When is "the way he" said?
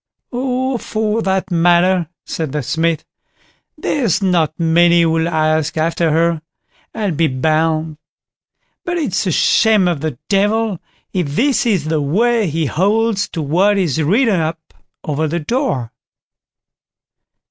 11.85-12.65